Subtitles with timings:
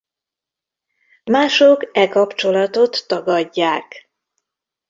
[1.23, 4.09] Mások e kapcsolatot tagadják.